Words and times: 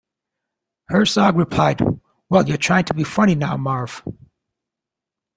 Herzog 0.89 1.35
replied, 1.37 1.79
Well, 2.27 2.47
you're 2.47 2.57
trying 2.57 2.85
to 2.85 2.93
be 2.95 3.03
funny 3.03 3.35
now, 3.35 3.55
Marv. 3.55 4.01